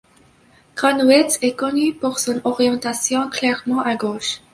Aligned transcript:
Connewitz 0.73 1.37
est 1.43 1.55
connu 1.55 1.93
pour 1.93 2.17
son 2.17 2.41
orientation 2.43 3.29
clairement 3.29 3.81
à 3.81 3.95
gauche. 3.95 4.41